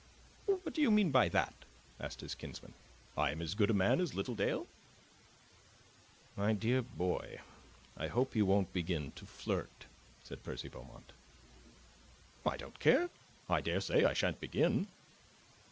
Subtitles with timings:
[0.47, 1.53] "What do you mean by that?"
[1.99, 2.73] asked his kinsman.
[3.15, 4.65] "I am as good a man as Littledale."
[6.35, 7.39] "My dear boy,
[7.95, 9.85] I hope you won't begin to flirt,"
[10.23, 11.13] said Percy Beaumont.
[12.43, 13.11] "I don't care.
[13.47, 14.87] I daresay I shan't begin."